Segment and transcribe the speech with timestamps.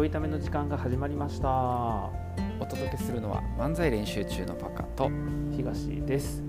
[0.00, 1.48] ょいための時間が始まりました。
[2.58, 5.10] お届けするのは漫才練習中のパカと
[5.54, 6.42] 東です。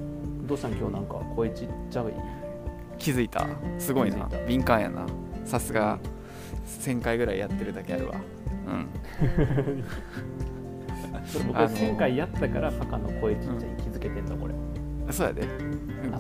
[0.43, 2.13] どうしたん今日なんか声ちっちゃい？
[2.97, 3.45] 気づいた。
[3.77, 4.29] すごいな。
[4.47, 5.05] 敏感やな。
[5.43, 5.99] さすが
[6.65, 8.15] 1000回ぐらいやってるだけあるわ。
[8.67, 8.87] うん。
[11.27, 14.53] それ僕あの1000回やったからパカの声ちっちゃいに気づけてんだこれ、
[15.11, 15.45] そうやで。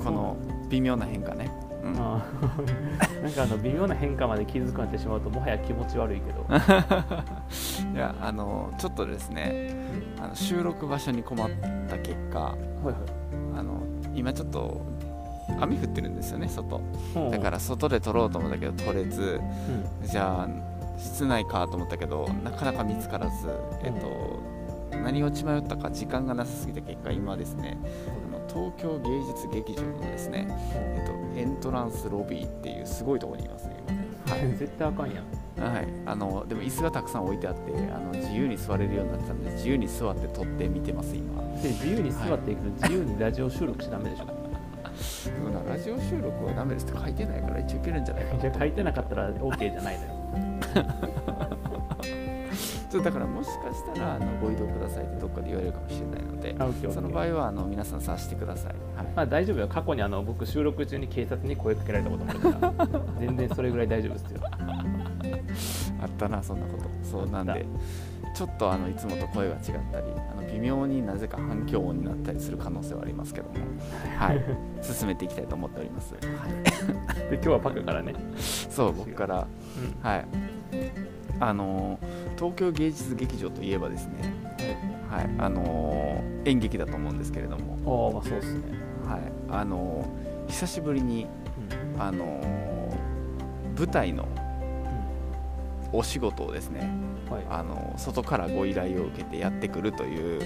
[0.03, 0.35] この
[0.69, 1.49] 微妙な変化ね
[3.23, 6.45] なんかあの微妙な変化まで気づくなってしまうともはや気持ち悪いけど。
[7.93, 9.75] いやあのちょっとですね
[10.19, 11.49] あの収録場所に困っ
[11.89, 12.95] た結果はいはい。
[13.57, 13.81] あの
[14.15, 14.81] 今ちょっと
[15.59, 16.81] 雨降ってるんですよね外。
[17.31, 19.41] だから外で撮ろうと思ったけど撮れず
[20.01, 20.07] うん。
[20.07, 23.49] じゃあ室内かと思ったけどなかなか見つからず、
[23.83, 27.77] えっと、何を血迷ったか時間がなさすぎた結果今ですね
[28.53, 33.77] 東京芸術劇場のですね、えっと、エントランスロビーっていうすごいところにいますね。
[34.27, 35.73] 今ね 絶対あかんやん。
[35.73, 41.41] はい、あのでも椅子がたくさん置いてあってあの自由に座れるようになってたんで自由に座って撮って見てます今。
[41.61, 44.31] で自由に座っていくと自由にラジオ収録しちゃダメでしょ、で
[45.69, 50.11] ラジオ収録はダメですって書いてないから一応いけるんじゃないかなじゃあ書いてなかったら OK じゃないのよ
[52.91, 59.07] ちょっとだからもしかしたらあのご移動くださいってどっかで言われるかもしれないのでその場合はあの皆さん察してください、はい。
[59.15, 59.67] まあ大丈夫よ。
[59.69, 62.99] 過去にあの僕収録中に警察に声かけられたこともあるから。
[63.17, 64.41] 全然それぐらい大丈夫ですよ。
[66.01, 66.83] あったなそんなこと。
[67.01, 67.65] そうなんあっで
[68.35, 73.53] ちょっとあのいつもと声が違ったりあの微妙になぜか反響音になったりする可能性はありますけども。
[74.17, 74.43] はい。
[74.83, 76.23] 進めていきたいと思っております、はい、
[77.29, 79.47] で今日はパカからね、そう僕から。
[80.01, 80.09] うん。
[80.09, 80.25] はい。
[81.39, 84.33] あのー東京芸術劇場といえばですね
[85.09, 88.19] はいあのー演劇だと思うんですけれども。
[88.23, 88.61] あそうっすね、
[89.07, 91.27] はいあのー久しぶりに
[91.99, 94.27] あのー舞台の
[95.93, 96.89] お仕事をですね
[97.27, 97.45] うんはい。
[97.49, 100.37] あの外からご依頼を受けてやってくるとい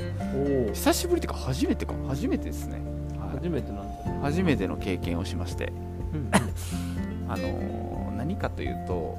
[0.69, 2.81] う久しぶりっていうか初めてか初めてですね、
[3.17, 3.29] はい。
[3.38, 5.72] 初めてなんだね初めての経験をしまして。
[6.13, 6.29] うん
[7.27, 9.17] あの何かというと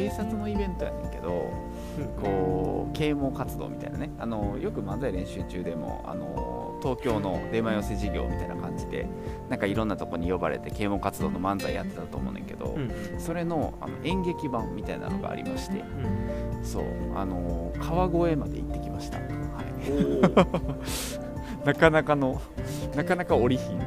[0.00, 1.52] 警察のイベントやねんけど
[2.22, 4.10] こう啓蒙活動みたいなね。
[4.18, 9.06] あのよく漫才練習中でもあの東京の出前寄せ事業みたいな感じで
[9.50, 12.90] なんかいろんなとこに呼ばれて啓蒙活動の漫才やってたと思うねんけど、うん。
[12.90, 16.64] うんそれのあの演劇版みたいなのがありましてうん。
[16.64, 16.84] そう
[17.14, 19.28] あの川越まで行ってきました、はい、
[21.62, 22.40] お なかなかの
[22.96, 23.78] なかなか降りひん。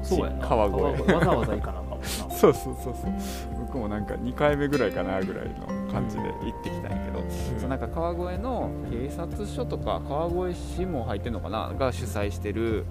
[0.00, 0.48] おそうやな。
[0.48, 1.12] 川越。
[1.12, 2.06] わざわざ行かなあかんもんな。
[2.34, 7.22] そうそうそうそう僕もなんか2回目ぐらいかなぐらいの感じで行ってきたんやけど、
[7.60, 12.86] そうなんか川越の警察署とか川越市も入ってんのかなが主催してる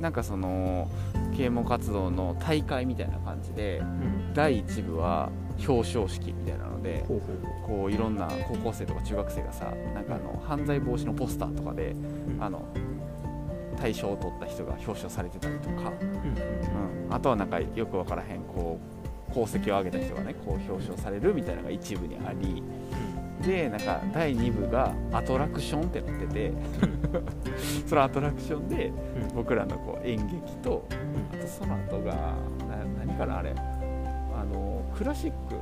[0.00, 0.90] なんかその
[1.36, 3.86] 啓蒙活動の大会みたいな感じでうん。
[3.86, 5.30] うん第1部は
[5.66, 7.04] 表彰式みたいなので
[7.66, 11.96] こういろんな高校生とか中学生がさなんかあの犯罪防止のポスターとかでう
[12.34, 12.42] うん。
[12.42, 12.62] あの
[13.80, 17.06] 大賞を取った人が表彰されてたりとか、うん。
[17.06, 18.97] うん、あとはなんかよくわからへんこう
[19.38, 22.62] 功績を上げた人がねこう表彰されるみたいなのが一部にあり
[23.46, 26.52] でなんか第2部がアトラクションってなってて
[27.86, 28.90] そのアトラクションでう
[29.32, 29.36] ん。
[29.36, 30.84] 僕らのこう演劇と
[31.32, 32.14] あとその後が
[32.68, 33.54] な何かなあれ。
[33.56, 35.54] あのクラシック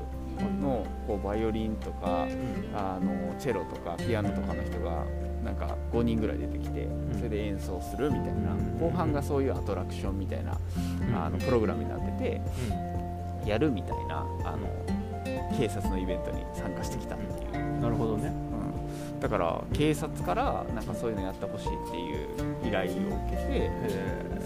[0.60, 2.26] のこうバイオリンとか
[2.74, 5.04] あのチェロとかピアノとかの人が
[5.44, 8.52] なんか5人ぐらい出てきてそれで演奏するみたいな。
[8.52, 8.78] うん。
[8.78, 10.58] 後半がそういうアトラクションみたいな
[11.14, 12.40] あのプログラムになってて
[13.46, 14.68] やるみたいなあの
[15.56, 18.32] 警察のイベントに参加してきたっていう、うんなるほどね。
[19.14, 23.70] うん、だから警察からなんかそういうのやってほしいっていう依頼を受けてへ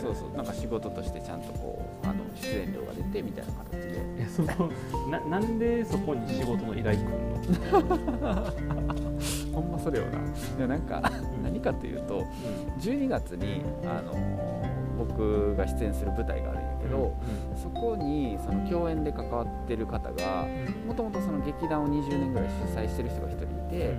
[0.01, 0.37] そうそう。
[0.37, 4.01] なんか仕事としてちゃんとこうあの出演料が出てみたいな形で。
[4.19, 4.71] えその
[5.11, 7.09] ななんでそこに仕事の依頼来る
[8.21, 8.47] の？
[9.55, 10.19] ほんまそれよな。
[10.59, 11.01] でなんか
[11.43, 12.25] 何かというと
[12.81, 14.13] 12月にあの
[14.99, 17.17] 僕が出演する舞台があるけど、
[17.57, 20.47] そこにその共演で関わってる方が
[20.87, 23.97] もともとその劇団を20年ぐらい主催してる人が1人いて、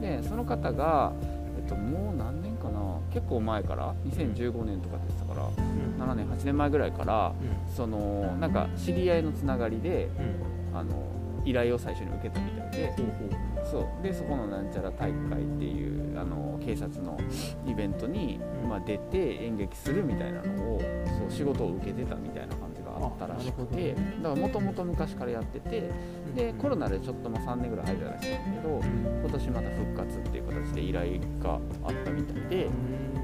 [0.00, 1.12] でその方が、
[1.56, 2.78] えっと、もう何年かな？
[3.12, 5.48] 結構前から2015年とかって言ってたから
[6.06, 7.32] 7年8年前ぐらいから
[7.74, 10.08] そのなんか知り合いのつながりで
[10.74, 10.90] あの
[11.44, 12.94] 依頼を最初に受けたみたいで
[13.70, 14.02] そう。
[14.02, 17.18] でそこのなんちゃら大会っていうあの警察の
[17.66, 18.58] イベントに、うん。
[18.68, 20.80] まあ、出て演劇するみたいなのを
[21.18, 25.90] そう仕事を受けてたみたいな感じがあったらしくてあだからもともと昔からやってて
[26.34, 28.80] でコロナでちょっとまあ3年ぐらい入ったらしいんだけど
[29.20, 32.68] 今年また復活っていう形で依頼があったみたいで、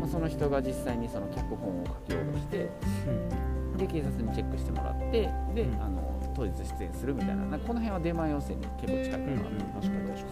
[0.01, 2.71] まあ、その人が実際にその脚本を書き下ろして
[3.77, 5.11] で警察にチェックしてもらって
[5.55, 5.83] で、うん。
[5.83, 6.04] あの
[6.35, 7.45] 当日出演するみたいな。
[7.47, 10.25] なんかこの辺は出前要請に結構近いかなと思うんです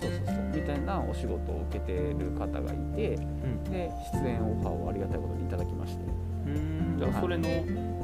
[0.00, 0.44] けど、そうそうそう。
[0.54, 3.14] みたいなお仕事を受けてる方がいて。
[3.14, 3.64] うん。
[3.64, 3.90] で
[4.22, 6.04] 出演オファーをありがたいことにいただきまして。
[6.46, 6.96] うん。
[6.98, 7.48] じゃあそれの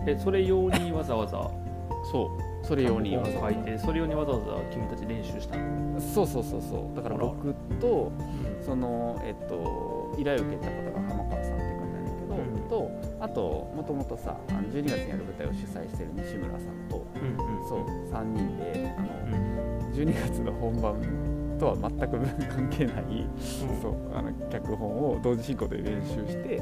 [0.07, 1.39] えそれ用にわざわざ？
[2.11, 2.67] そう。
[2.67, 6.97] それ用にわざ書いてそれ用にわざわざ君たち練習したの、そうそうそうそう。
[6.97, 8.13] だから僕と
[8.61, 12.69] そのえっと依頼を受けた方が浜川さんっていう方なんだけど、うん。
[12.69, 12.91] と
[13.23, 17.69] あともともとさあの12月にやる舞台を主催してる西村さんとうんうん。
[17.69, 19.93] そう3人であのうん。
[19.95, 23.81] 12月の本番とは全く関係ない、うん。
[23.81, 26.59] そうあの脚本を同時進行で練習して、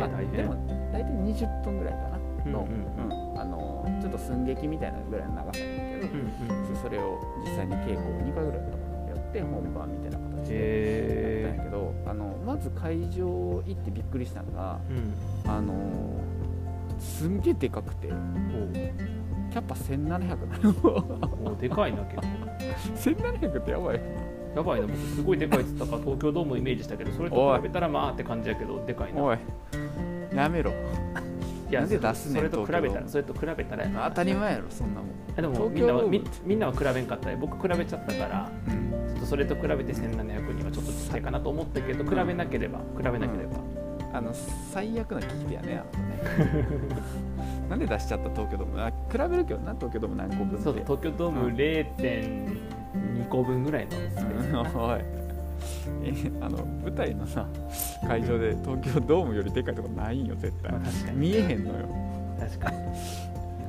[0.00, 0.54] まあでも
[0.92, 2.22] 大体20分ぐらいかな。
[2.44, 3.32] の,、うんうん。
[3.32, 3.40] うん。
[3.40, 14.94] あのちょっと寸劇みたいなぐらいの長さだけど、うんうんそれを実際に稽古を2回ぐらいやって本番みたいな形でやったんへやけどあのまず会場行ってびっくりしたのがえ
[15.44, 15.50] うん。
[15.50, 15.74] あの
[16.98, 21.28] すんげえでかくてキャパ1700なの。
[21.46, 22.22] おおでかいな結構。
[22.96, 24.00] 1700ってやばい。
[24.54, 29.22] やばいな僕すごいでかいっつったから東京ドームをイメージしたけどそれと比べたらまあって感じやけどでかいな。
[29.22, 29.38] おい。
[30.34, 30.72] やめろ。
[31.70, 35.34] いやで出すねんそれと比べたらそれと比べたら当たり前やろそんなもん。
[35.34, 38.81] でも東みんなはみみんなは比べんかったよ僕比べちゃったからうん
[39.32, 43.60] それと比べて1700にはちょっとちっちゃいかなと思ったけど比べなければ比べなければ、
[44.12, 44.30] あの
[44.70, 46.58] 最悪な聞き手やねあなたね。
[47.70, 48.78] なんで出しちゃった東京ドーム？
[48.78, 51.54] あ比べるけどな東京ドーム何個分そう東京ドームうん。
[51.54, 54.48] 0.2個分ぐらいのスペース。
[54.48, 54.82] うん。
[54.82, 55.00] おい。
[56.04, 57.46] えあの舞台のさ
[58.06, 60.72] 会場で東京ドームよりでかいとこないんよ絶対。
[60.72, 61.16] まあ確かに。
[61.16, 61.88] 見えへんのよ。
[62.38, 62.76] 確かに。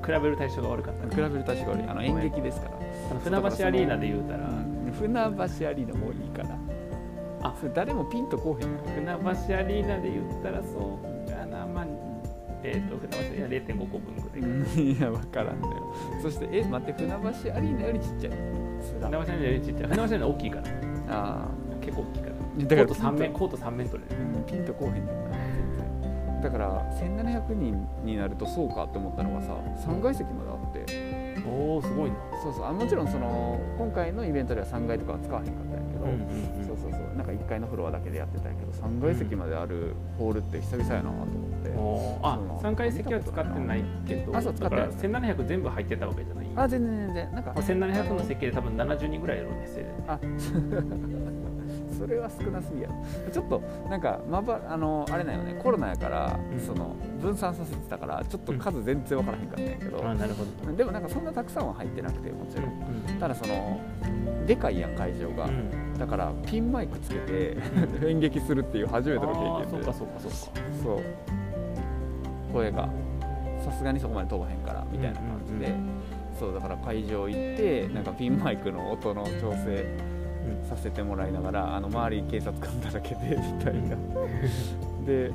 [0.06, 1.88] 比べる対象が悪かった比べる対象が悪い。
[1.88, 2.72] あの演劇ですから。
[3.12, 6.58] あの船橋アリーナで言うたらうん船橋アリーナもういいから
[7.42, 7.56] あ。
[7.60, 8.78] それ誰もピンとこうへん。
[8.96, 9.06] 船
[9.48, 11.66] 橋アリーナで言ったらそうかな。
[11.66, 11.86] まあ
[12.64, 14.82] えっ、と船橋アリーナ0.5個分ぐらいかな。
[14.82, 15.94] いや分からんのよ。
[16.22, 17.18] そしてえ待って船橋
[17.56, 18.34] アリーナよりちっちゃい。
[19.00, 19.90] 船橋アリーナよりちっちゃい。
[19.90, 20.64] 船橋アリーナ大きいから
[21.10, 21.48] あ
[21.82, 24.16] 結構大きいからあだからコート3面コート3面取れる。
[24.16, 26.42] とうんピンとこうへんねんな全然。
[26.42, 29.56] だから1700人になるとそうかって思ったのがさ
[29.88, 32.16] 3階席まであっておおすごいな。
[32.42, 32.66] そうそう。
[32.66, 37.02] あもちろんその今回のイベントでは3階とかは使わへんかったんやけど、うんそうそうそう。
[37.16, 42.28] なんか1階のフロアだけでやってたんやけど3階席まであるホールって久々やなと思って、おー。
[42.28, 42.72] あそう。
[42.72, 44.88] 3階席は使ってないけどあそう使ってない。
[44.88, 47.32] だから1700全部入ってたわけじゃないあ全然全然。
[47.34, 49.94] なんか1700の席で多分70人ぐらいやろうねせいぜい。
[50.08, 50.20] あ
[52.06, 52.96] それは少なすぎやろ。
[53.32, 55.60] ちょっとなんかまばあのあれだよね。
[55.62, 56.60] コロナやから、うん。
[56.60, 60.76] その分散させてたからちょっと数全然分からへんかったんやけど、あなるほど。
[60.76, 62.70] でもなんかそんなたくさんは入ってなくてもちろん、う
[63.12, 63.80] んただその
[64.46, 65.98] でかいやん会場が、うん。
[65.98, 67.58] だからピンマイクつけて
[68.06, 69.88] 演劇するっていう初めてのあ経験で。
[69.88, 70.38] ーそうかそうかそうか。
[70.84, 71.02] そう。
[72.52, 72.90] 声が
[73.64, 75.90] さすがにそこまで飛ばへんからみたいな感じで、うんうん。
[76.38, 79.86] そうだから会場行ってなんかピンマイクの音の調整
[80.70, 83.96] させてもらいながらあの周り警察官だらけでみたいな
[85.06, 85.32] で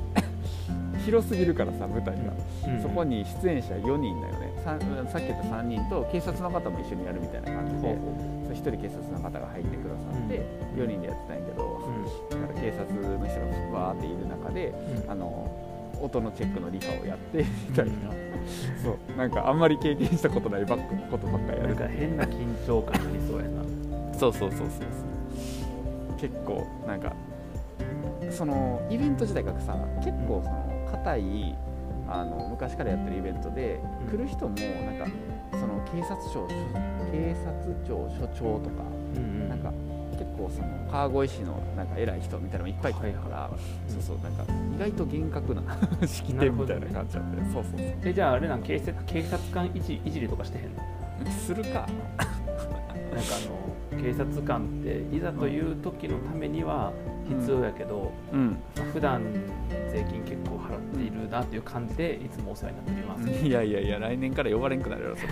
[1.05, 2.33] 広すぎるからさ舞台が、
[2.67, 2.81] うん。
[2.81, 4.51] そこに出演者4人だよね。
[4.63, 4.77] さ
[5.11, 10.45] さっき言った3人と警察の方も一緒にやるみたいな感じでほうほそう1人警察の方が入ってくださって、
[10.75, 11.81] 4人でやってたんやけど、
[12.29, 14.69] うだから警察の人がバーっている中で
[15.07, 15.11] ん。
[15.11, 15.49] あの
[16.01, 17.91] 音のチェックの理科をやってみたいな、
[18.83, 19.17] そう。
[19.17, 21.67] なんかあんまり経験したことないばっかことばっかやる。
[21.69, 23.63] なんか変な緊張感ありそうやな。
[24.17, 25.08] そうそうそうそうそう
[26.19, 27.13] 結構なんか
[28.29, 31.55] そのイベント自体がさ結構その硬い
[32.07, 34.17] あの昔からやってるイベントで、うん。
[34.17, 35.07] 来る人もなんか
[35.51, 36.47] その警察庁
[37.11, 38.83] 警察庁所長とか、
[39.15, 39.71] うんなんか
[40.11, 44.43] 結構その川越市のなんか偉い人みたいなのもいっぱい来るから、はいはいそうそうなんか
[44.75, 45.61] 意外と厳格な
[46.05, 47.97] 式典みたいな感じなんで、そうそうそう。
[48.03, 51.31] えじゃああれなん警察警察官いじいじりとかしてへんの？
[51.31, 51.69] するか。
[51.79, 51.87] なんか
[52.19, 52.27] あ
[53.47, 53.68] の
[54.01, 56.93] 警察官っていざという時のためには
[57.27, 58.57] 必要やけど、うん。
[58.75, 59.23] まあ普段
[59.91, 65.29] 税金結構払っているなという感じでいつもお世話になってます、いやいやいや来年から呼ばれんくなるやろそれ。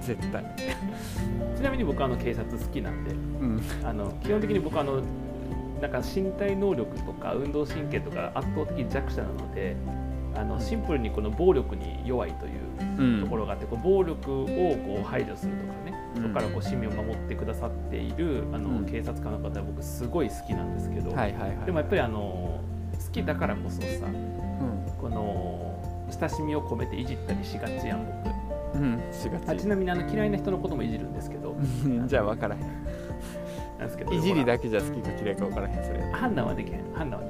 [0.00, 0.44] 絶対。
[1.56, 3.60] ちなみに僕あの警察好きなんでうん。
[3.84, 5.02] あの基本的に僕あの
[5.80, 9.76] なんか身体能力とか運動神経とか圧倒的に弱者なので
[10.36, 12.52] あのシンプルにこの暴力に弱いという
[12.98, 13.20] うん。
[13.22, 16.22] ところがあってこう暴力をこう排除するとかね、うん。
[16.22, 18.84] そこからこう市民を守ってくださっているあの、うん。
[18.86, 22.60] 警察官の方は僕すごい好きなんですけど、でもやっぱりあの
[23.04, 24.92] 好きだからこそさうん。
[25.00, 28.04] この親しみを込めていじったりしがちやん
[28.72, 28.78] 僕。
[28.78, 29.00] うん。
[29.12, 29.48] しがち。
[29.50, 31.52] あちなみにあの嫌いな人のこともいじるんですけど。
[31.52, 32.60] う んじゃあ分からへん。
[33.78, 36.00] なんですけどいじりだけじゃ好きか嫌いか分からへんそれ。
[36.12, 36.80] 判断はできへん。
[36.94, 37.23] 判断は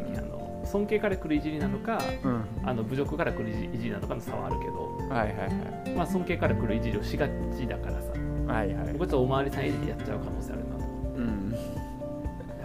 [0.75, 2.45] 尊敬から来るいじりなのかうん。
[2.65, 5.45] あの侮辱から来るいじりなのかの差はあるけど、はいはいは
[5.87, 5.91] い。
[5.95, 8.09] まあ、尊敬から来るいじりをしがちだからさ。
[8.53, 8.93] はいはい。
[8.95, 10.85] 僕はちょっとおまわりさんいじりやっちゃう可能性あるなと。
[10.85, 11.51] うん。
[11.53, 11.59] だ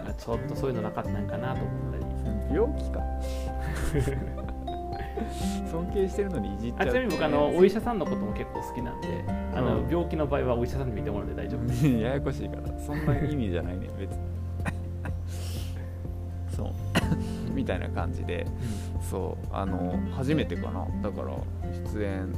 [0.01, 2.05] からちょっとそういうのなかったんかなと思ったり
[2.55, 2.99] 病気か。
[5.69, 9.23] 尊敬してるのにいじっちゃうあちなみに僕あのお医者さんのことも結構好きなんで
[9.53, 9.89] あの、うん。
[9.89, 11.85] 病気の場合はお医者さんに見てもらって大丈夫です。
[11.93, 12.79] ややこしいから。
[12.79, 13.87] そんな意味じゃないね。
[13.99, 14.38] 別に
[17.59, 18.47] みたいな感じで
[19.01, 20.87] そうあの初めてかな。
[21.03, 21.35] だから
[21.93, 22.33] 出演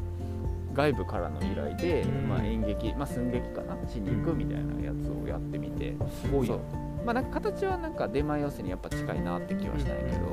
[0.73, 2.29] 外部からの依頼で、うん。
[2.29, 3.75] まあ、演劇、まあ、寸劇かな。
[3.87, 6.47] しに行くみたいなやつをやってみてすごい。
[6.47, 7.05] よそう。
[7.05, 10.27] まあ、なんか形はなんか出前寄せにやっぱ近いなって気はしたんやけど、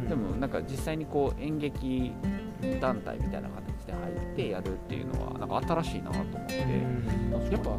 [0.00, 0.08] うん。
[0.08, 2.12] でもなんか実際にこう演劇
[2.80, 6.66] 団体みたいな形で入ってやるっていうのはなんか新しいなと思って、う
[7.48, 7.52] ん。
[7.52, 7.78] やっぱ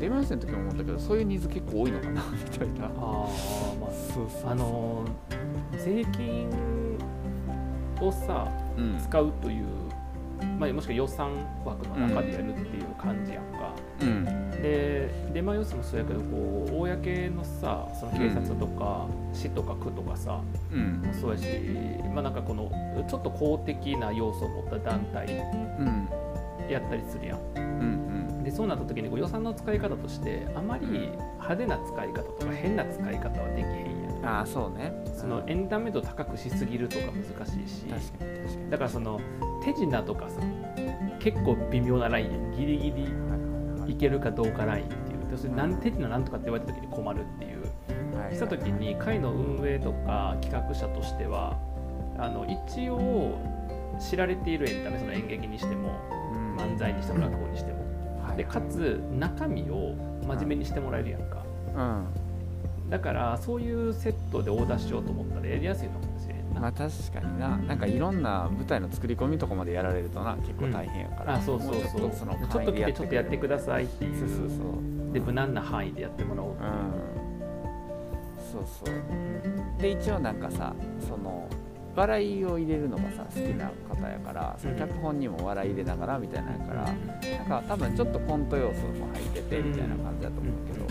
[0.00, 2.86] 出前寄せの時も思ったけどそういうニーズ結構多いのかなみたいな。
[2.86, 5.04] あー、まそうそうあ、あの
[5.78, 6.48] 税金
[8.00, 8.98] をさうん。
[8.98, 9.66] 使うという、
[10.58, 14.24] まあ、もしくは予算枠の中でやるっていう感じやんか、うん。
[14.50, 20.40] で出前予算もそうやけどこう公のさその警察とか市とか区とかさ、
[20.72, 21.02] うん。
[21.02, 21.44] もそうやし、
[22.14, 22.70] まあ、なんかこの
[23.08, 25.26] ちょっと公的な要素を持った団体
[25.78, 26.08] うん。
[26.70, 28.42] やったりするやんうん。
[28.42, 33.91] でそうなった時にこう予算の使い方としてあまり派手な使い方とか変な使い方はできへん
[34.24, 34.92] ああそうね。
[35.16, 37.84] そのエンタメ度高くしすぎるとか難しいし。
[37.86, 38.70] 確かに確かに。
[38.70, 39.20] だからその
[39.64, 40.40] 手品とかさ
[41.18, 42.32] 結構微妙なライン。
[42.32, 45.18] やんギリギリはいけるかどうかラインっていう。
[45.30, 47.62] 要するに何手品なんとかって言われた時に困るっていう。
[48.16, 48.34] はい。
[48.34, 51.58] した時に会の運営とか企画者としては
[52.18, 53.38] あの一応
[53.98, 55.98] 知られているエンタメその演劇にしても
[56.34, 56.56] うん。
[56.56, 57.78] 漫才にしても落語にしても。
[58.22, 58.36] はい。
[58.36, 59.94] でかつ中身を
[60.26, 61.44] 真面目にしてもらえるやんか。
[61.74, 62.06] うん
[62.92, 67.56] だからそういうセットでオーダーしようと思ったらやりやすいのかもしれんな、まあ確かにな。
[67.56, 72.12] なんかいろんな舞台の作り込みとかまでやられるとな結構大変やから、あそうそうそう。
[72.12, 75.10] そのちょっと来てちょっとやってくだださいっていそうそうそう。
[75.10, 76.70] うで無難な範囲でやってもらおうっていう、
[78.52, 78.94] そうそう。
[79.80, 81.48] で一応なんかさその
[81.96, 90.86] 笑いを入れるのがさ好きな方やからその脚本にも笑い入れながらみたいなんやから、なんか多分ちょっとコント要素も入っててみたいな感じだと思うけど、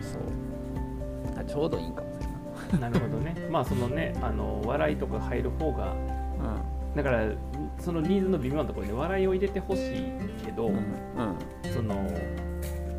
[0.00, 0.22] そう
[1.42, 2.20] あちょうどいいんかもし
[2.72, 3.34] れんななるほどね。
[3.50, 5.94] まあそのねあの笑いとか入る方が
[6.94, 7.24] だから
[7.78, 10.12] そのニーズの微妙なところに笑いを入れてほしい
[10.44, 10.74] けど、うん。
[10.74, 11.72] うん。
[11.72, 11.94] その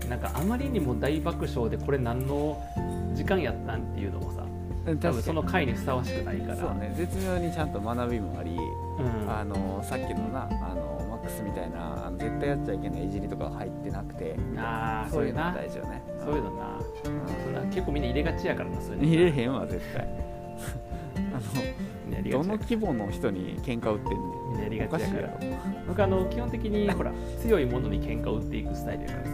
[0.10, 2.60] なんかあまりにも大爆笑でこれ何の
[3.14, 4.44] 時間やったんっていうのもさ
[4.88, 6.56] うん多分その回にふさわしくないから。
[6.58, 6.94] そうね。
[6.98, 9.32] 絶妙にちゃんと学びもあり、うん。
[9.32, 16.02] あのさっきのなあのマックスみたいな絶対やっちゃいけないいじりとか入ってなくてあーそういうの大事よね。
[16.20, 16.80] そういうのな
[17.74, 19.08] 結構みんな入れがちやからなそういうの。
[19.08, 20.08] 入れへんわ絶対。
[21.34, 24.18] あのどの規模の人に喧嘩売ってんね
[24.50, 25.22] みんなやりがちやから。
[25.24, 25.30] ろ、
[25.88, 29.32] 僕あの基本的にほら強いものに喧嘩を売っていくスタイルやからさ。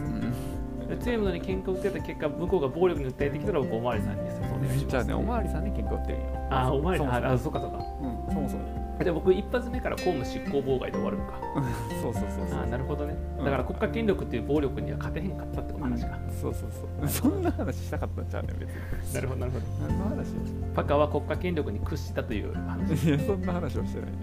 [0.90, 6.26] うん、強いものに喧嘩を売ってた結果向こうが暴力に訴えてきたら僕おまわりさんに説明お願いしますじゃあねおまわりさんに喧嘩売ってるんよ。
[6.50, 7.76] あおまわりさんああそうかそうか。
[7.76, 11.40] うん、そもそもじゃあ僕一発目から公務執行妨害で終わるのか。
[12.02, 12.60] そうそうそうそう。
[12.60, 13.14] あなるほどね。
[13.38, 13.44] うん。
[13.44, 17.08] だから国家権力っていう暴力には勝てへんかったってこと話か、そうそうそう。
[17.08, 18.74] そんな話したかったんちゃうねん別に。
[19.14, 19.64] なるほどなるほど。
[19.88, 20.34] 何の話
[20.74, 23.08] パカは国家権力に屈したという話。
[23.08, 24.16] いやそんな話をしてないね。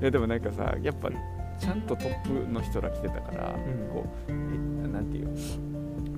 [0.00, 1.08] いやでもなんかさやっぱ
[1.58, 3.54] ちゃんとトップの人ら来てたから、ん。
[3.92, 5.28] こうえなんていう？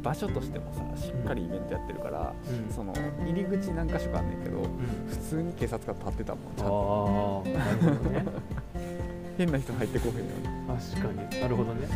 [0.02, 2.72] 場所としてもさしっかりイベントやってるから、うん。
[2.72, 2.92] その
[3.24, 4.66] 入り口何か所かあんねんけどうん。
[5.08, 7.44] 普通に警察が立ってたもんちゃんと。
[7.46, 8.24] ああなるほどね。
[9.38, 10.22] 変な人入ってこへんよ
[10.66, 11.40] 確かに。
[11.40, 11.86] なるほどね。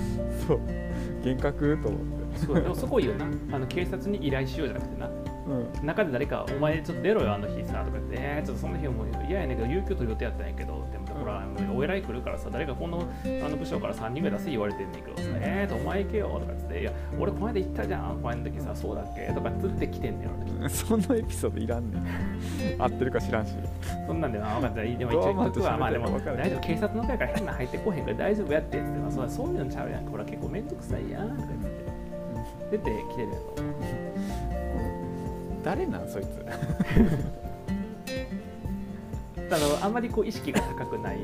[0.46, 0.60] そう。
[1.24, 1.78] 幻覚？
[1.82, 2.38] と思って。
[2.38, 3.26] そうでもそこいいよな。
[3.52, 5.08] あの警察に依頼しようじゃなくてな。
[5.08, 5.86] うん。
[5.86, 11.42] 中で誰か「お前ちょっと出ろよあの日さ」とか言って「えー、ちょっとその日も嫌やねんけど有給取る予定やったんやけど」でもほら
[11.74, 13.02] お偉い来るからさ誰かこの
[13.44, 23.52] あの部署から3人ぐらい出せ言われてんねんけどさ「えーとお前行けよ」とか言って「いや俺この間行ったじゃんこの間の時さそうだっけ?」とかつって来てんねん俺そんなエピソードいらんねん合ってるか知らんし
[24.06, 29.56] そんなんでな分かったでも一応言っとくわまあでも大丈夫警察の会から変な入ってこへんから大丈夫やってっつってまあそうそうい。
[29.56, 31.82] うのちゃうやんかほら結構めんどくさいやんとか言って。
[32.72, 33.40] 出て来てるやろ。
[35.62, 36.26] 誰なんそいつ
[39.54, 41.18] あのあんまりこう意識が高くない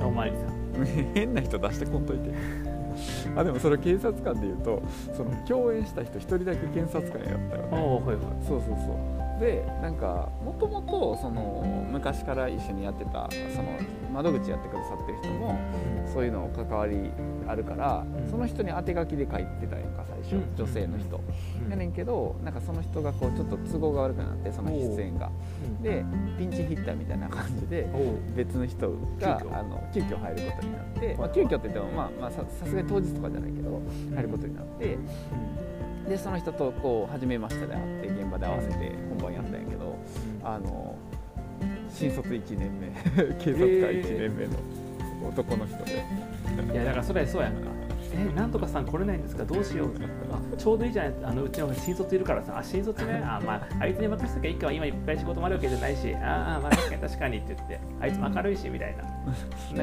[0.00, 2.30] おまわりさん変な人出してこんといて。
[3.36, 4.82] あでもそれ警察官で言うと
[5.14, 7.68] その共演した人一人だけ検察官やったよね。
[7.70, 8.46] はいはい。
[8.46, 13.78] そうそうそうでなんかもともとその昔から一緒にやってたその
[14.12, 15.58] 窓口やってくださってる人も
[16.12, 17.10] そういうの関わり
[17.50, 18.30] あるから、うん。
[18.30, 20.56] その人に当て書きで書いてたやんか最初、うん。
[20.56, 21.20] 女性の人、
[21.64, 21.70] うん。
[21.70, 25.30] やねんけどなんかその人がこうちょっと都合が悪くなってその出演が。
[25.64, 25.66] う。
[25.68, 26.04] んで
[26.38, 27.88] ピンチヒッターみたいな感じで
[28.34, 33.80] 別の人があの急遽入ることになって、まあ、はい急遽って言ってもまあまあささすがに当日とかじゃないけど
[34.14, 34.98] 入ることになって
[36.08, 39.96] でその人とこう初めましてで会って現場で合わせて本番やったんやけど
[40.42, 40.96] あの
[41.88, 42.88] 新卒1年目。
[43.38, 44.52] 警察官1年目の
[45.28, 46.02] 男の人で、
[46.72, 47.68] いやだからそれそうやんか。
[48.12, 49.44] えなんとかさん来れないんですか？
[49.44, 49.90] どうしよう
[50.32, 51.12] あちょうどいいじゃない。
[51.24, 52.56] あのうちの新卒いるからさ。
[52.58, 53.20] あ新卒ね。
[53.24, 56.14] あまああいつに任せときゃいいか今いっぱい仕事もあるわけじゃないし。
[56.16, 59.02] ああまあ確かに確かにって言ってあいつも明るいしみたいな。
[59.04, 59.10] な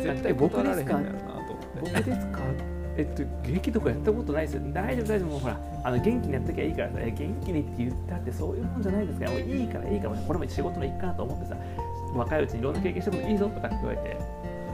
[0.02, 1.00] んか絶対え僕ですか
[1.80, 2.40] 僕ですか？
[2.98, 4.62] えっと劇とかやったことないですよ。
[4.74, 5.30] 大丈夫大丈夫。
[5.30, 9.26] もうほらあの元気にやっときゃいいからさえ元気にって言ったってそういうもんじゃないですか。
[9.26, 11.56] らもういいからいいからこれも仕事の一環だと思ってさ
[12.14, 14.18] 若いうちにいろんな経験してもいいぞとかって言われて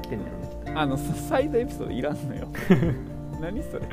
[0.04, 2.48] 来てんだろうねあのそサイドエピソードいらんのよ。
[3.42, 3.86] 何それ。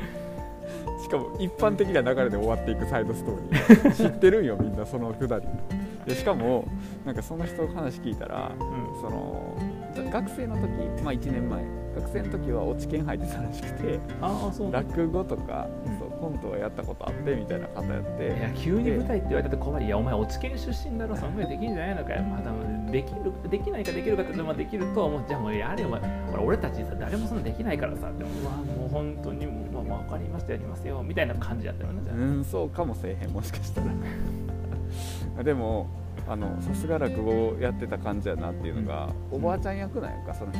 [1.03, 3.91] しかも一般的な流れで終わっていくサイドストーリー。
[3.93, 5.45] 知ってるんよみんなそのくだり。
[6.05, 6.65] でしかも
[7.05, 9.01] なんかその人の話聞いたらうん。
[9.01, 9.57] その
[10.11, 11.81] 学生の時まあ1年前。
[11.93, 14.95] 学生の時は落ち研入ってたらしくてああそうなんだ。
[14.95, 15.99] 落語とか、うん。
[15.99, 18.27] そうコントはやったことあってみたいな方やって。
[18.27, 22.23] いや急に舞台って言われたって困るいやお前落ち研出身だろそのぐらいできるんじゃないのかよ。
[22.23, 24.33] まあできるできないかできるかって
[24.63, 25.23] できると思う。
[25.27, 26.01] じゃあもうやれよお前
[26.45, 28.09] 俺たちさ誰もそんなできないからさ。
[28.17, 32.15] でもうわもう本当にもう、まあ、分かりましたやりますよみたいな感じやったよねじゃあ。
[32.15, 35.43] うんそうかもせえへんもしかしたら。
[35.43, 35.87] でも
[36.27, 40.59] あのさすが落語をやってた感じやなっていうのが、おばあちゃん役なんやんかその人。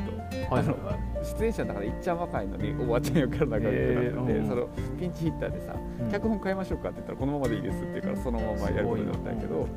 [0.54, 0.76] はいあの
[1.24, 4.48] 出演者の中でいっちゃん若いのにおばあちゃん役やらなあかんってなってて、へーうん。
[4.48, 4.68] その
[5.00, 6.12] ピンチヒッターでさ、うん。
[6.12, 9.68] 脚本変えましょうかって言ったらこのままでいいですって言うからそのままやることになったんやけど、うん。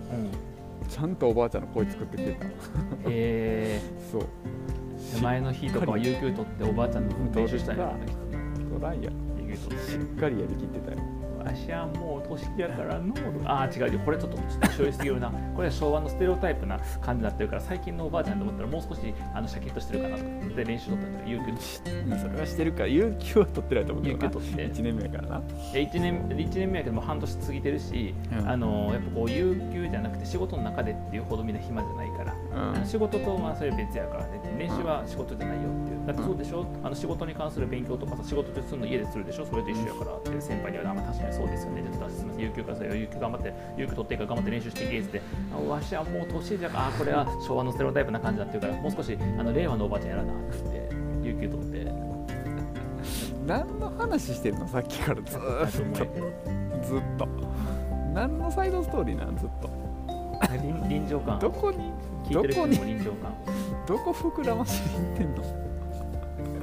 [0.88, 2.46] ちゃんとおばあちゃんの声作ってきてた
[3.08, 4.22] え そう。
[4.22, 8.98] ー、前の日とかは有給取っておばあちゃんの練習したんやろねきっとライ
[9.54, 10.98] しっかりやりきってたよ
[11.44, 13.92] わしはもう年やからのああ違う。
[13.94, 24.30] よこれちょっとちょっと醤油すぎるなこれは昭和のステレオタイプな感じになってるから最近のおばあちゃんと思ったらもう少しあのシャキッとしてるかなと思って練習取ったんだけど有給うんそれはしてるから有給は取ってないと思うけ有どな。
[24.30, 25.40] 給取って1年目やからな。
[25.72, 28.48] 1年一年目やけどもう半年過ぎてるし、うん。
[28.48, 32.86] あのやっぱこう有給じゃなくて仕事の中でっていうほどみんな暇じゃないから、うん。
[32.86, 34.40] 仕事とまあそれ別やからね。
[34.58, 36.06] 練習は仕事じゃないよっていう。
[36.06, 36.66] だってそうでしょ？
[36.82, 39.46] あの仕事に関する勉強とかさ仕事でするの家でするでしょ？
[39.46, 41.82] それと一緒やからって先輩にはあまあ確かにそうですよね。
[41.82, 51.92] ちょっとすみません有給からさ有給頑張って有給取っていいから頑張って練習していけっつってあわしはもう年じゃあこれは昭和のステレオタイプな感じになってるからもう少しあの令和のおばあちゃんやらなって言って有給取って。
[53.46, 54.66] 何の話してんの？
[54.66, 55.20] さっきから。
[55.22, 56.86] ずーっと。
[56.86, 57.28] ずっと。
[58.14, 59.36] 何のサイドストーリーなん？
[59.36, 59.68] ずっと
[60.62, 61.38] 臨臨場感。
[61.38, 61.92] どこに？
[62.24, 62.94] 聞いてる人どこに？
[62.94, 63.34] 臨場感。
[63.86, 65.64] どこ膨らましに行ってんの？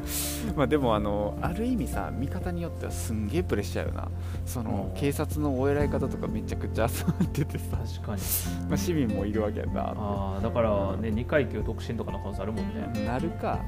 [0.55, 4.09] まあでもあのある意味さ見方によってはすんげえプレッシャーよな。
[4.45, 4.99] その、うん。
[4.99, 8.21] 警察のお偉い方とかめちゃくちゃ集まっててさ、確かに。
[8.67, 9.93] まあ、市民もいるわけやんな。
[9.95, 13.05] ああだからね2階級独身とかの可能性あるもんね。
[13.05, 13.59] なるか。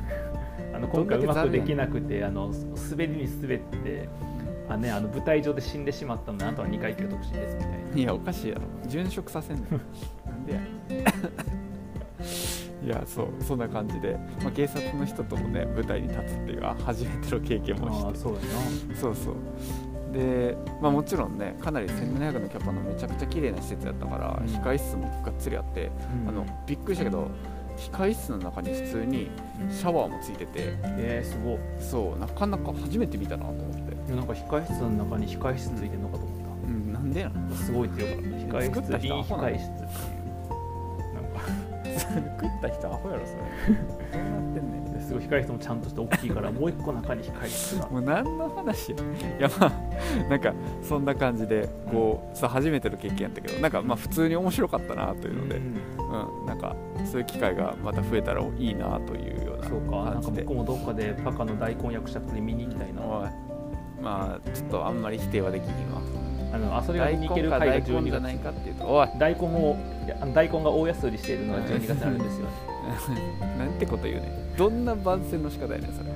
[0.73, 2.49] あの今回うまくできなくてあの
[2.89, 4.09] 滑りに滑って
[4.73, 7.97] あ、ね、あの舞台上で死んでしまったのであなたは2階級独身ですみたいな。
[7.97, 8.61] いやおかしいやろ。
[8.87, 9.63] 殉職させんの
[10.25, 10.59] なんでや。
[12.83, 18.19] いやそうそんな感じで、まあ、警察の人ともね舞台に立つっていうのは初めての経験もして。
[18.19, 18.39] そうや
[18.99, 19.35] そうそう。
[20.11, 24.45] で、まあ、もちろんねかなり1700のキャパのめちゃくちゃ綺麗な施設やったから、うん。
[24.45, 25.91] 控室もがっつりあって、
[26.25, 27.29] な、あのびっくりしたけど
[27.77, 29.29] 控室の中に普通に
[29.69, 30.75] シャワーもついてて。
[30.97, 39.93] えー、すごいそうなかなか初めて見たなと思って、いやなんか控室の中に控室ついてるのかと思っうん、なんでなのたすごいっていうから控作った室イン人アホなの控室っていう
[41.13, 41.39] なんか
[42.41, 43.39] 食った人アホやろそれ。
[43.39, 47.89] どうなってんねんすごい控室もちゃんとして大きいからもう一個中に控室が。
[47.89, 49.71] もう何の話やいやまあ
[50.29, 59.97] なんかそんな感じでこう、さ初めての経験やったけどなんかまあ普通に面白かったなというので、うんうん、なんかそういう機会がまた増えたらいいなというようなそうか。
[59.97, 60.43] なんか感じで。
[60.43, 63.01] 僕もどっかでパカの大根役者プレ見に行きたいな。
[63.01, 63.52] おい
[64.03, 66.01] まあちょっとあんまり否定はできひんわ。
[66.53, 68.01] あのあそれがに行ける回が12月。
[68.03, 69.07] 根じゃないかっていうとおい。
[69.17, 69.75] 大根を
[70.35, 72.45] 大根が大安売りしているのが 12月にあるんですよ。
[72.45, 72.51] ね
[73.57, 76.13] なんてこと言うねどんな番宣の仕方やねんそれ。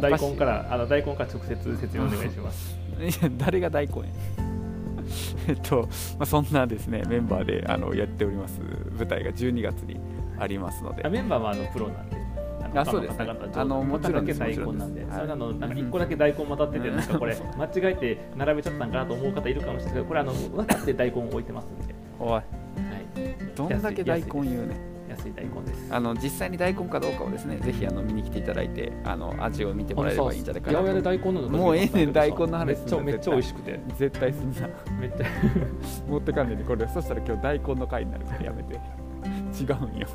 [0.00, 2.76] 大根からあの大根から直接説明お願いします。
[2.98, 4.06] いや誰が大根や。
[5.48, 8.60] えっと、まあ、そんなですねメンバーであのやっております。
[8.98, 10.00] 舞台が12月に
[10.38, 11.04] ありますので。
[11.04, 12.16] あメンバーはあのプロなんで
[12.80, 15.06] あそうですあのもちろん大根なんで。
[15.12, 19.94] それなのなんかはい1個だけ大根混ざっててなんかこれ 間違えて並べちゃったんかなと思う方いるかもしれない。
[19.94, 22.30] けどこれあの分かって大根を置いてますんで、おい。
[22.30, 22.44] はい、
[23.54, 25.88] どんだけ大根言うね安い大根です。
[25.94, 33.80] あの実際に大根かどうかをですねぜひあの見に来ていただいてあの味を見てもらえればいいんじゃないかな八百屋で大根のもうええねん大根の話めっちゃめっちゃ美味しくて。
[33.96, 34.68] 絶対すんな。
[35.00, 35.26] めっちゃ。
[36.08, 36.86] 持ってかんねんでこれ。
[36.88, 38.78] そしたら今日大根の回になるからやめて
[39.60, 40.06] 違うんよ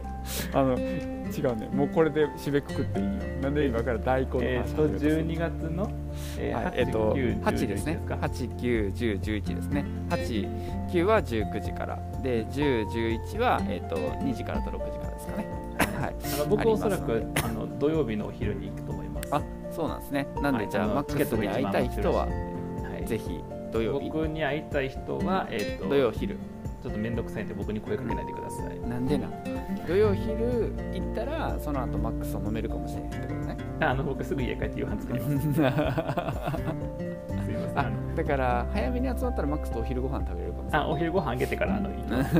[0.54, 1.70] あの違うね。
[1.74, 3.12] もうこれで締めくくっていいよ。
[3.42, 5.90] なんで今から大根の話えっと12月の
[6.38, 8.00] えー、えー、と8ですね。
[8.08, 9.86] 8、9、10、11ですね。
[10.10, 11.96] 8、9は19時から。
[12.22, 15.48] で10、11は、えー、と2時からと6時からですかね。
[16.00, 16.16] はい。
[16.50, 19.30] 僕おそらくあの土曜日のお昼に行くと思います。
[19.36, 20.28] あそうなんですね。
[20.42, 23.40] なんで、はい、じゃあマックスに会いたい人は、はい、ぜひ
[23.72, 24.10] 土曜日。
[24.10, 26.38] 僕に会いたい人は、えーと、土曜昼
[26.82, 28.80] ちょっと面倒くさいんで僕に声かけないでください。
[28.90, 29.30] なんでな
[29.88, 33.58] 土曜昼行ったらその後マックスを飲めるかもしれないってことね。
[33.80, 35.54] あの僕すぐ家帰って夕飯作ります。
[35.54, 35.84] すいませ
[37.74, 37.80] ん。
[37.80, 40.88] あだから早めに集まったらマックスとお昼ご飯食べれるかもしれない。
[40.88, 42.36] あお昼ご飯あげてからあの行きます。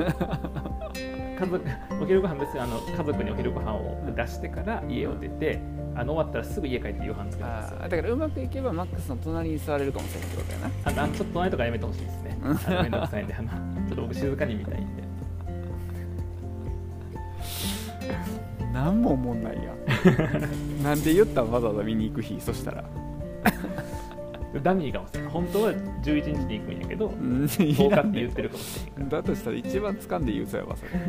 [1.42, 1.66] 家族
[2.02, 5.60] お昼ご飯別にあの家族にお昼ご飯を出してから家を出て、
[5.96, 13.50] あの終わったらすぐ家帰って夕飯作りますだからうまくいけばマックスの隣に座れるかもしれないってことやなあのちょっと隣とかやめてほしいですねあのめんどくさいんであの
[13.92, 15.04] ちょっと僕静かに見たいんで。
[18.74, 19.76] 何も思んないや
[20.82, 22.40] なんで言ったんわざわざ見に行く日？
[22.40, 22.86] そしたら。
[24.64, 25.30] ダミーかもしれない。
[25.30, 30.92] 本当は11日に行くんやけど10日って言ってるかもしれないだとしたら一番掴んで言うそうやわそれ、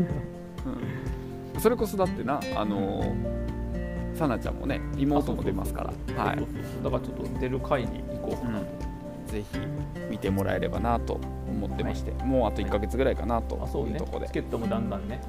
[1.54, 6.24] うん、それこそだってなあのー、さなちゃんもね妹も出ますから。
[6.24, 6.36] はい。
[6.36, 8.81] だからちょっと出る会に行こうかなと、うん、
[9.32, 9.58] ぜひ
[10.10, 15.20] 見てもらえればなと思ってまして、はい、もうあと1か月ぐらいかなというところで、ね、チケットもだんだんね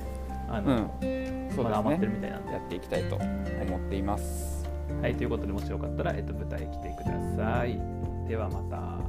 [0.50, 2.54] あの、うん、そうね、ま、余ってるみたいなんで。
[2.54, 7.80] やっていきたいと思っています、はい、はい、ということでもしよかったら、えっと、舞台来てください。
[8.28, 9.00] ではまた。